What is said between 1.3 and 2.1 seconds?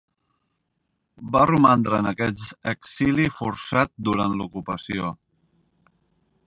Va romandre en